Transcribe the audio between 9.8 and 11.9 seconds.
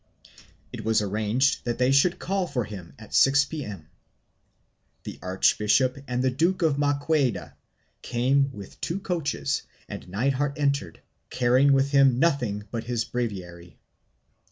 and Nithard entered, carrying